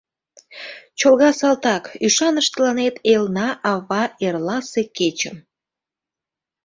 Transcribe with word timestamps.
Чолга 0.99 1.29
салтак, 1.39 1.83
ӱшаныш 2.05 2.47
тыланет 2.53 2.95
элна-ава 3.13 4.03
эрласе 4.25 4.83
кечым. 4.97 5.37